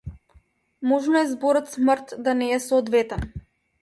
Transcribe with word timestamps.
Можно 0.91 1.19
е 1.21 1.27
зборот 1.33 1.69
смрт 1.73 2.17
да 2.29 2.35
не 2.41 2.51
е 2.51 2.59
соодветен. 2.69 3.33